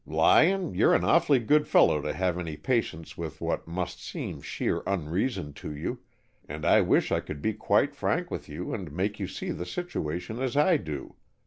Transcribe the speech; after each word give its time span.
"Lyon, 0.07 0.73
you're 0.73 0.95
an 0.95 1.03
awfully 1.03 1.37
good 1.37 1.67
fellow 1.67 2.01
to 2.01 2.11
have 2.11 2.39
any 2.39 2.57
patience 2.57 3.19
with 3.19 3.39
what 3.39 3.67
must 3.67 4.03
seem 4.03 4.41
sheer 4.41 4.81
unreason 4.87 5.53
to 5.53 5.75
you, 5.75 5.99
and 6.49 6.65
I 6.65 6.81
wish 6.81 7.11
I 7.11 7.19
could 7.19 7.39
be 7.39 7.53
quite 7.53 7.93
frank 7.93 8.31
with 8.31 8.49
you 8.49 8.73
and 8.73 8.91
make 8.91 9.19
you 9.19 9.27
see 9.27 9.51
the 9.51 9.63
situation 9.67 10.41
as 10.41 10.57
I 10.57 10.77
do. 10.77 11.17